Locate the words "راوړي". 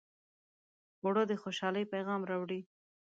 2.29-2.59